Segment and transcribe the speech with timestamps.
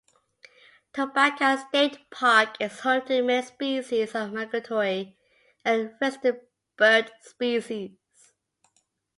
[0.95, 5.15] Topanga State Park is home to many species of migratory
[5.63, 6.39] and resident
[6.75, 7.91] bird species.